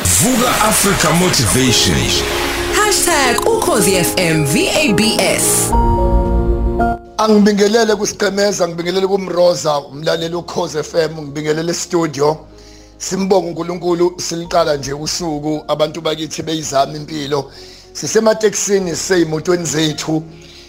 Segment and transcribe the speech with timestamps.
[0.00, 1.96] Vuka Africa Motivation.
[3.46, 5.72] #ukhozifm VABS
[7.18, 12.36] Angibingelele kusiqhemeza ngibingelele kumroza umlaleli ukhoze FM ngibingelele studio
[12.98, 17.50] simbonga uNkulunkulu siliqala nje usuku abantu bakithi beyizama impilo.
[17.92, 20.22] Sisemateksini seyimotweni zethu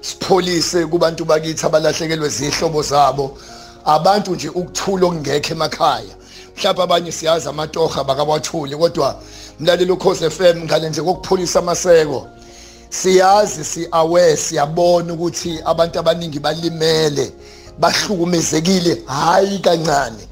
[0.00, 3.38] sipholise kubantu bakithi abalahlekelwe zihlobo zabo.
[3.84, 6.16] Abantu nje ukuthula okungekho emakhaya.
[6.56, 9.20] Mhlawumbe abanye siyazi amatoha bakawathuli kodwa
[9.60, 12.26] mlaleli ukhoze FM ngale nje kokupholisa amaseko
[12.90, 17.32] siyazi si-aware siyabona ukuthi abantu abaningi balimele
[17.78, 20.28] bahlukumezekile hayi kancane.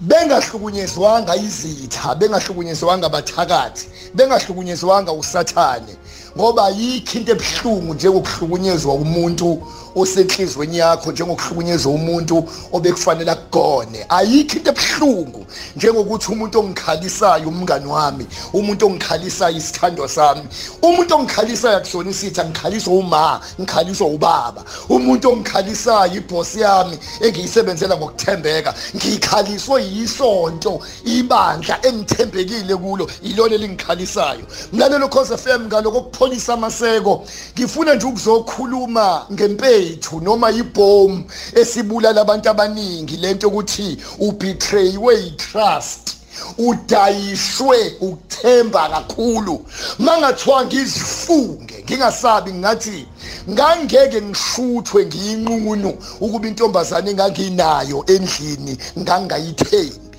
[0.00, 5.96] Bengahlukunyezwanga izitha bengahlukunyezwanga abathakathi bengahlukunyezwanga usathane.
[6.36, 9.62] Ngoba yikho into ebuhlungu njengokuhlukunyezwa umuntu
[9.96, 14.06] osenhlizweni yakho njengokuhlukunyezwa umuntu obekufanele akugone.
[14.08, 20.42] Ayikho into ebuhlungu njengokuthi umuntu ongikhalisayo umngani wami umuntu ongikhalisayo isithando sami
[20.82, 29.84] umuntu ongikhalisayo akusona isithi angikhaliswa uma ngikhaliswa ubaba umuntu ongikhalisayo ibhosi yami engiyisebenzela ngokuthembeka ngikhaliswe
[29.84, 37.26] yisonto ibandla engithembekile kulo ilona elingikhalisayo mlalelo cause FM ngaloko ukupholisa amaseko
[37.58, 43.16] ngifuna nje ukuzokhuluma ngempethu noma ibomb esibulala abantu abaningi.
[43.16, 46.16] Lento ukuthi ubetrayiwe itrust
[46.58, 49.64] udayishwe ukuthemba kakhulu.
[49.98, 53.06] Mangathiwa ngizifunge ngingasabi ngathi
[53.50, 60.18] ngangeke ngishuthwe ngiyinqunu ukuba intombazane enganginayo endlini ngangayithembi.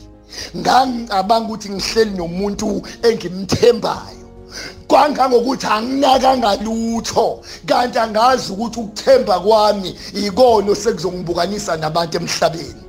[0.57, 4.20] Ngangicabanga ukuthi ngihleli nomuntu engimthembayo.
[4.87, 12.81] Kwangangokuthi anginakanga lutho kanti angazi ukuthi ukuthemba kwami ikona sekuzongibukanisa nabantu emhlabeni.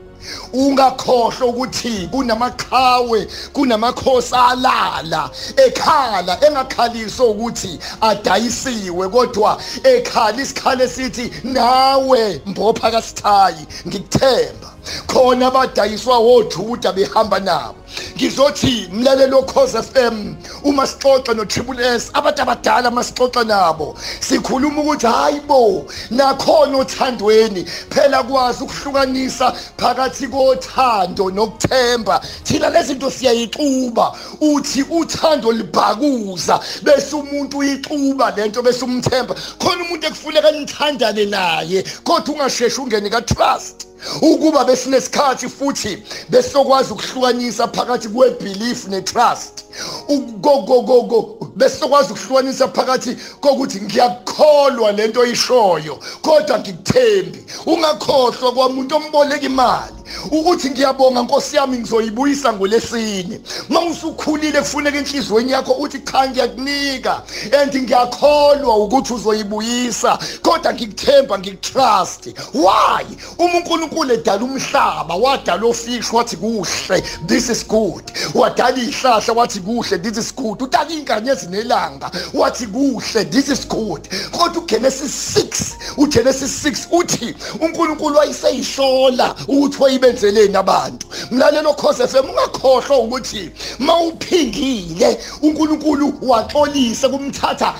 [0.53, 12.91] Ungakhohlwa ukuthi kunamaqhawe kunamakhosi alala ekhala engakhaliso ukuthi adayisiwe kodwa ekhala isikhalo esithi nawe mbopha
[12.91, 14.72] kasithayi ngikuthemba.
[15.07, 17.77] Khona abadayiswa wojuda behamba nabo.
[18.17, 20.35] Ngizothi mlalelo cause FM
[20.65, 28.23] uma sixoxa no Triple S abantu abadala masixoxa nabo sikhuluma ukuthi hayibo nakhona othandweni phela
[28.23, 32.21] kwazi ukuhlukanisa phakathi kothando nokuthemba.
[32.45, 39.35] Thina lezinto siyayixuba uthi uthando libhakuza bese umuntu uyixuba lento bese umthemba.
[39.59, 43.92] Khona umuntu ekufuneka nithandane naye kodwa ungasheshi ungene ka trust
[44.23, 49.65] ukuba besinesikhathi futhi besokwazi ukuhlukanisa phakathi kwebelief netrust.
[50.09, 57.45] Ugogogogo besokwazi ukuhlukanisa phakathi kokuthi ngiyakholwa lento oyishoyo kodwa ngikuthembi.
[57.67, 60.02] Ungakhohlwa kwamuntu omboleka imali.
[60.31, 67.23] Ukuthi ngiyabonga Nkosi yami ngizoyibuyisa ngolesine mawusukhulile kufuneka enhlizweni yakho uthi cha ngiyakunika
[67.63, 70.19] and ngiyakholwa ukuthi uzoyibuyisa.
[70.43, 73.05] Kodwa ngikuthemba ngikutrust why?
[73.39, 78.05] Uma uNkulunkulu edala umhlaba wadala ofish wathi kuhle this is good.
[78.35, 80.63] Wadala ihlahla wathi kuhle this is good.
[80.63, 84.09] Udala inkanyezi nelanga wathi kuhle this is good.
[84.31, 92.99] Kodwa uGenesis 6 uGenesis 6 uthi uNkulunkulu wayeseyihlola ukuthi benzeleni abantu mlalelo khoze FM ungakhohlwa
[92.99, 97.75] ukuthi mawuphingile uNkulunkulu waxolisa kumthatha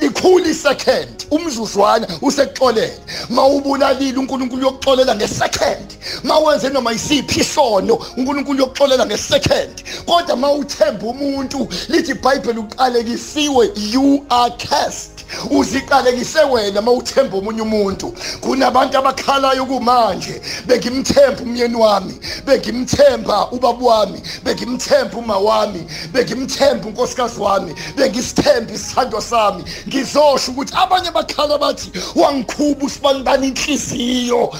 [0.00, 2.98] likhulu second umzuzwana usekuxolele.
[3.28, 5.88] Mawubulalile uNkulunkulu yokuxolela ngesecond.
[6.24, 9.84] Mawenze noma isiphi isono uNkulunkulu yokuxolela ngesecond.
[10.06, 15.19] Kodwa mawuthemba umuntu lithi iBhayibheli uqalekisiwe you are cursed.
[15.50, 18.14] Uziqalekise wena mawuthemba omunye umuntu.
[18.40, 20.40] Kunabantu abakhalayo kumanje.
[20.66, 22.14] Bengimthemba umyeni wami.
[22.46, 24.22] Bengimthemba ubaba wami.
[24.44, 25.86] Bengimthemba uma wami.
[26.12, 27.74] Bengimthemba unkosikazi wami.
[27.96, 29.64] Bengisithemba isithando sami.
[29.88, 34.52] Ngizosho ukuthi abanye bakhala bathi wangikhuba usibanibani inhliziyo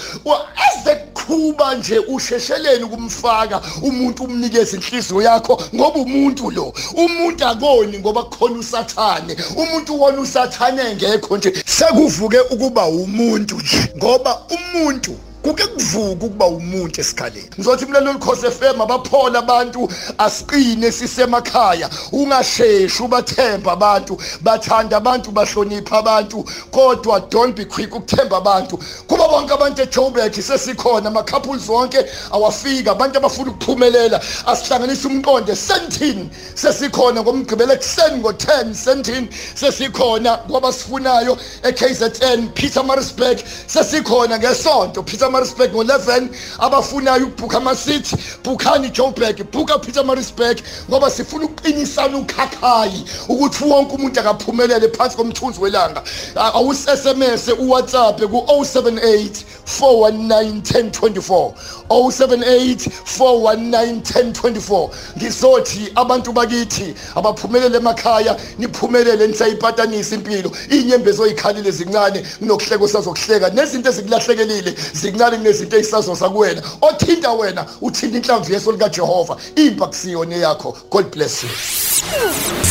[0.70, 8.22] eze qhuba nje ushesheleni ukumfaka umuntu umnikeze inhliziyo yakho ngoba umuntu lo umuntu akoni ngoba
[8.22, 11.50] kukhona usathane umuntu wona usathane engekho nje.
[11.66, 15.12] Sekuvuke ukuba umuntu nje ngoba umuntu
[15.50, 17.49] kuke kuvuka ukuba umuntu esikhaleni.
[17.58, 19.88] Ngizothi mina lolikhosi FM abaphola abantu
[20.19, 28.79] asiqine sisemakhaya ungasheshi ubathemba abantu bathanda abantu bahlonipha abantu kodwa don't be quick ukuthemba abantu.
[29.08, 31.99] Kuba bonke abantu eJoburg sesikhona ama couples wonke
[32.31, 42.49] awafika abantu abafuna ukuphumelela asihlanganisa umqonde sentin sesikhona ngomgqibelo ekuseni ngo10 sentin sesikhona kwabasifunayo eKZN
[42.55, 46.28] Peter Maritzburg sesikhona ngesonto Peter Pietermaritzburg ngo11
[46.58, 48.14] abafunayo ukubhuka ama seat.
[48.44, 56.02] Bukhani Joburg bhuka Pietermaritzburg ngoba sifuna ukuqinisana ukhakhayi ukuthi wonke umuntu akaphumelele phansi komthunzi welanga.
[56.37, 61.52] Awus SMS uWhatsApp ku 078 419 1024
[61.88, 70.52] 078 419 1024 ngizothi abantu bakithi abaphumelele emakhaya niphumelele nisayipatanisa impilo.
[70.70, 78.53] Inyembezo oyikhalile zincane kunokuhleko sazokuhleka nezinto ezikulahlekile zincane kunezinto ezisazoza kuwena othinta wena uthinta inhlamvu
[78.53, 80.77] yeso lika Jehova impa kusiyona yakho.
[80.91, 81.49] God bless you.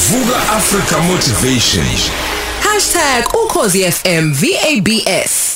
[0.10, 1.86] Vuka Africa Motivation.
[3.46, 5.49] #ukhozi FM VABS